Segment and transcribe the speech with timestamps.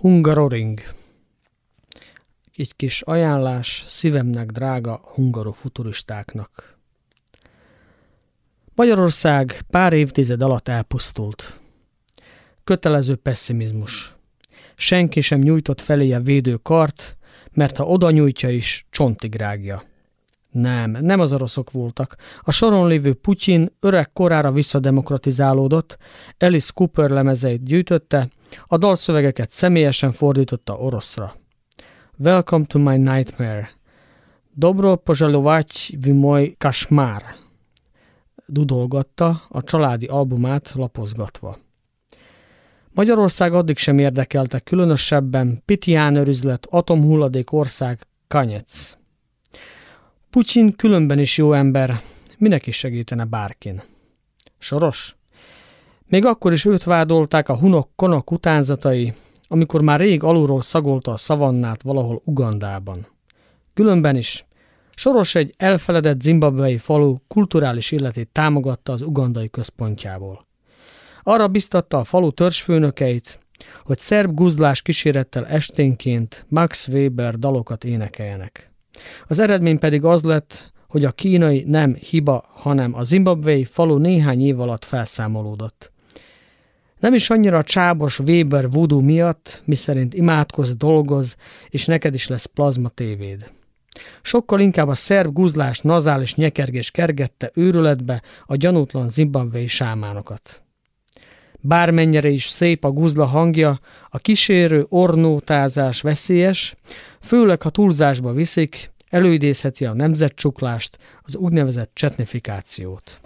[0.00, 0.80] Hungaroring.
[2.56, 6.78] Egy kis ajánlás szívemnek drága hungarofuturistáknak.
[8.74, 11.60] Magyarország pár évtized alatt elpusztult.
[12.64, 14.14] Kötelező pessimizmus.
[14.76, 17.16] Senki sem nyújtott felé a védő kart,
[17.52, 19.82] mert ha oda nyújtja is, csontig rágja.
[20.52, 22.16] Nem, nem az oroszok voltak.
[22.40, 25.96] A soron lévő Putyin öreg korára visszademokratizálódott,
[26.38, 28.28] Alice Cooper lemezeit gyűjtötte,
[28.66, 31.34] a dalszövegeket személyesen fordította oroszra.
[32.16, 33.70] Welcome to my nightmare.
[34.54, 37.22] Dobro požalovať v môj kashmár.
[38.46, 41.58] Dudolgatta a családi albumát lapozgatva.
[42.90, 48.97] Magyarország addig sem érdekelte különösebben Pitián örüzlet, atomhulladék ország, Kanyec.
[50.30, 52.00] Putyin különben is jó ember,
[52.38, 53.82] minek is segítene bárkin.
[54.58, 55.16] Soros?
[56.06, 59.12] Még akkor is őt vádolták a hunok konok utánzatai,
[59.48, 63.06] amikor már rég alulról szagolta a szavannát valahol Ugandában.
[63.74, 64.46] Különben is
[64.94, 70.46] Soros egy elfeledett zimbabwei falu kulturális életét támogatta az ugandai központjából.
[71.22, 73.38] Arra biztatta a falu törzsfőnökeit,
[73.84, 78.67] hogy szerb guzlás kísérettel esténként Max Weber dalokat énekeljenek.
[79.26, 84.46] Az eredmény pedig az lett, hogy a kínai nem hiba, hanem a zimbabwei falu néhány
[84.46, 85.92] év alatt felszámolódott.
[87.00, 91.36] Nem is annyira csábos Weber voodoo miatt, miszerint imádkozz, dolgoz,
[91.68, 93.50] és neked is lesz plazma tévéd.
[94.22, 100.62] Sokkal inkább a szerb guzlás, nazál és nyekergés kergette őrületbe a gyanútlan zimbabwei sámánokat.
[101.60, 106.74] Bármennyire is szép a guzla hangja, a kísérő ornótázás veszélyes,
[107.20, 113.20] főleg ha túlzásba viszik, előidézheti a nemzetcsuklást, az úgynevezett csetnifikációt.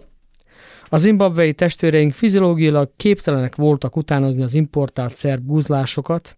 [0.89, 6.37] A zimbabvei testvéreink fiziológiailag képtelenek voltak utánozni az importált szerb guzlásokat,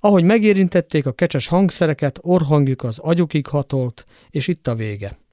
[0.00, 5.23] ahogy megérintették a kecses hangszereket, orhangjuk az agyukig hatolt, és itt a vége.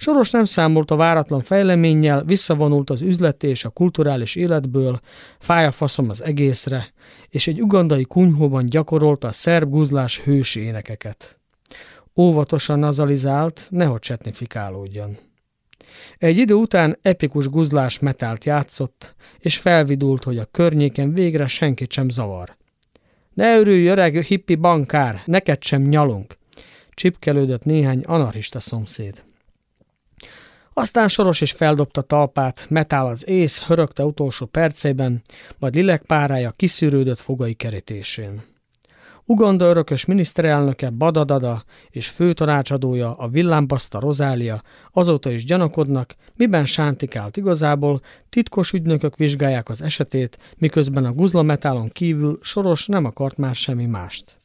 [0.00, 5.00] Soros nem számolt a váratlan fejleménnyel, visszavonult az üzleti és a kulturális életből,
[5.38, 6.92] fáj faszom az egészre,
[7.28, 11.38] és egy ugandai kunyhóban gyakorolta a szerb guzlás hősi énekeket.
[12.16, 15.18] Óvatosan nazalizált, nehogy csetnifikálódjon.
[16.18, 22.08] Egy idő után epikus guzlás metált játszott, és felvidult, hogy a környéken végre senkit sem
[22.08, 22.56] zavar.
[23.34, 26.38] Ne örülj, öreg hippi bankár, neked sem nyalunk,
[26.90, 29.26] csipkelődött néhány anarchista szomszéd.
[30.78, 35.22] Aztán soros is feldobta talpát, metál az ész, hörögte utolsó percében,
[35.58, 38.42] majd lilekpárája kiszűrődött fogai kerítésén.
[39.24, 44.62] Uganda örökös miniszterelnöke Badadada és főtanácsadója a villámbaszta Rozália
[44.92, 52.38] azóta is gyanakodnak, miben sántikált igazából, titkos ügynökök vizsgálják az esetét, miközben a guzlametálon kívül
[52.42, 54.37] Soros nem akart már semmi mást.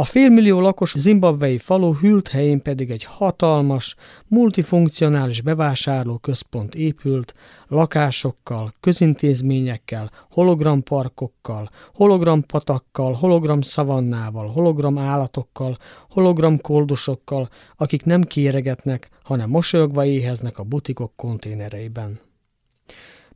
[0.00, 3.94] A félmillió lakos zimbabvei falu hűlt helyén pedig egy hatalmas,
[4.28, 7.34] multifunkcionális bevásárló központ épült,
[7.68, 15.76] lakásokkal, közintézményekkel, hologramparkokkal, hologrampatakkal, hologram szavannával, hologram állatokkal,
[16.10, 22.20] hologram koldusokkal, akik nem kéregetnek, hanem mosolyogva éheznek a butikok konténereiben.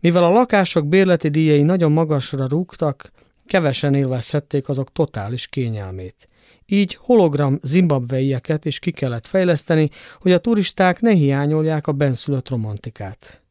[0.00, 3.12] Mivel a lakások bérleti díjai nagyon magasra rúgtak,
[3.46, 6.28] kevesen élvezhették azok totális kényelmét.
[6.66, 13.42] Így hologram zimbabveieket is ki kellett fejleszteni, hogy a turisták ne hiányolják a benszülött romantikát.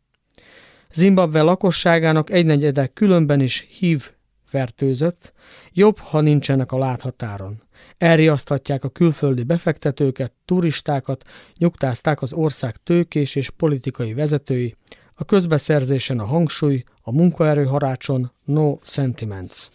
[0.92, 4.12] Zimbabwe lakosságának egynegyede különben is hív
[4.46, 5.34] fertőzött,
[5.72, 7.62] jobb, ha nincsenek a láthatáron.
[7.98, 11.24] Elriaszthatják a külföldi befektetőket, turistákat,
[11.58, 14.76] nyugtázták az ország tőkés és politikai vezetői,
[15.14, 19.70] a közbeszerzésen a hangsúly, a munkaerőharácson no sentiments.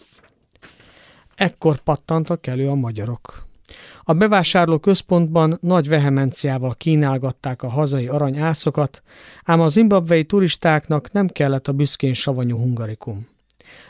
[1.38, 3.46] Ekkor pattantak elő a magyarok.
[4.02, 9.02] A bevásárló központban nagy vehemenciával kínálgatták a hazai aranyászokat,
[9.44, 13.28] ám a zimbabvei turistáknak nem kellett a büszkén savanyú hungarikum.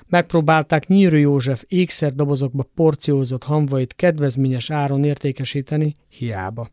[0.07, 6.71] Megpróbálták Nyírő József ékszerdobozokba porciózott hamvait kedvezményes áron értékesíteni, hiába.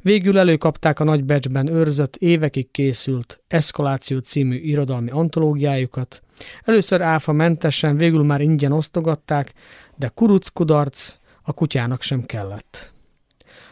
[0.00, 6.22] Végül előkapták a nagy becsben őrzött, évekig készült Eszkaláció című irodalmi antológiájukat.
[6.64, 9.52] Először áfa mentesen, végül már ingyen osztogatták,
[9.98, 12.92] de kuruc kudarc a kutyának sem kellett.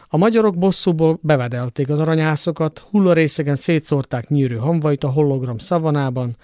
[0.09, 6.35] A magyarok bosszúból bevedelték az aranyászokat, hullarészegen szétszórták nyűrű hamvait a hologram szavanában,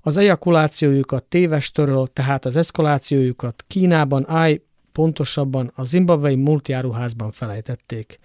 [0.00, 4.62] az ejakulációjukat téves töröl, tehát az eszkalációjukat Kínában, áj,
[4.92, 8.18] pontosabban a zimbabvei multiáruházban felejtették.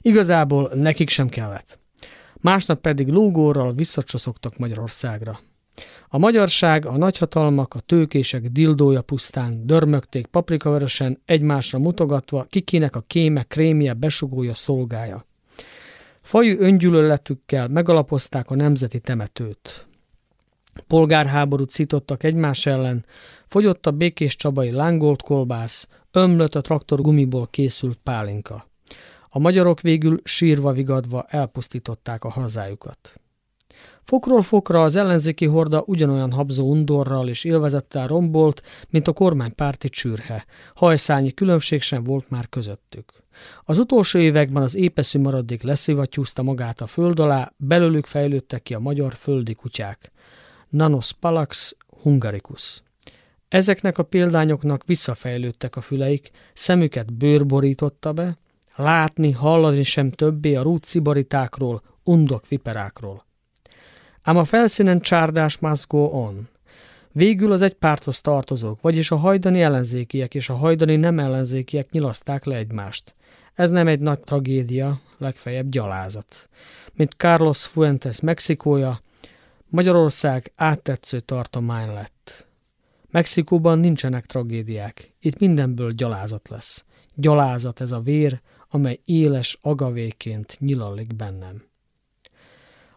[0.00, 1.78] Igazából nekik sem kellett.
[2.40, 5.40] Másnap pedig lógórral visszacsoszogtak Magyarországra.
[6.08, 13.42] A magyarság, a nagyhatalmak, a tőkések dildója pusztán dörmögték paprikavörösen, egymásra mutogatva, kikinek a kéme,
[13.42, 15.26] krémje, besugója, szolgája.
[16.22, 19.86] Fajú öngyűlöletükkel megalapozták a nemzeti temetőt.
[20.86, 23.04] Polgárháborút szítottak egymás ellen,
[23.46, 28.68] fogyott a békés csabai lángolt kolbász, ömlött a traktor gumiból készült pálinka.
[29.28, 33.20] A magyarok végül sírva vigadva elpusztították a hazájukat.
[34.06, 40.44] Fokról fokra az ellenzéki horda ugyanolyan habzó undorral és élvezettel rombolt, mint a kormánypárti csürhe.
[40.74, 43.12] Hajszányi különbség sem volt már közöttük.
[43.64, 48.78] Az utolsó években az épeszű maradék leszivattyúzta magát a föld alá, belőlük fejlődtek ki a
[48.78, 50.12] magyar földi kutyák.
[50.68, 52.82] Nanos palax hungaricus.
[53.48, 58.38] Ezeknek a példányoknak visszafejlődtek a füleik, szemüket bőr borította be,
[58.76, 63.24] látni, hallani sem többé a rútszibarítákról, undok viperákról.
[64.26, 66.48] Ám a felszínen csárdás must go on.
[67.12, 72.44] Végül az egy párthoz tartozók, vagyis a hajdani ellenzékiek és a hajdani nem ellenzékiek nyilaszták
[72.44, 73.14] le egymást.
[73.54, 76.48] Ez nem egy nagy tragédia, legfeljebb gyalázat.
[76.94, 79.00] Mint Carlos Fuentes Mexikója,
[79.66, 82.46] Magyarország áttetsző tartomány lett.
[83.10, 86.84] Mexikóban nincsenek tragédiák, itt mindenből gyalázat lesz.
[87.14, 91.62] Gyalázat ez a vér, amely éles agavéként nyilallik bennem.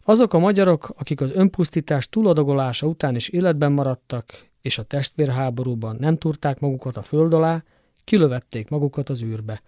[0.09, 6.17] Azok a magyarok, akik az önpusztítás túladagolása után is életben maradtak, és a testvérháborúban nem
[6.17, 7.63] turták magukat a föld alá,
[8.03, 9.61] kilövették magukat az űrbe.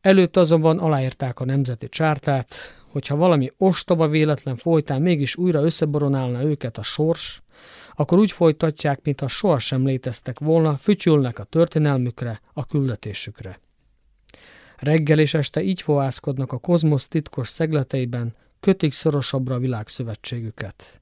[0.00, 2.54] Előtt azonban aláírták a nemzeti csártát,
[2.90, 7.42] hogyha valami ostoba véletlen folytán mégis újra összeboronálna őket a sors,
[7.94, 13.60] akkor úgy folytatják, mintha sohasem léteztek volna, fütyülnek a történelmükre, a küldetésükre.
[14.76, 21.00] Reggel és este így fohászkodnak a kozmosz titkos szegleteiben, kötik szorosabbra a világszövetségüket.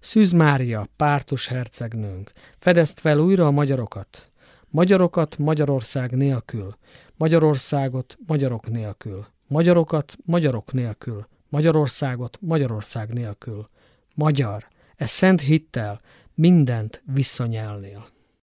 [0.00, 4.30] Szűz Mária, pártus hercegnőnk, fedezd fel újra a magyarokat.
[4.70, 6.76] Magyarokat Magyarország nélkül,
[7.16, 13.68] Magyarországot magyarok nélkül, magyarokat magyarok nélkül, Magyarországot Magyarország nélkül.
[14.14, 16.00] Magyar, ez szent hittel,
[16.34, 18.06] mindent visszanyelnél.